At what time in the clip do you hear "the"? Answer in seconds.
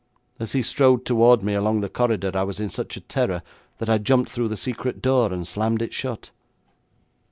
1.81-1.87, 4.47-4.57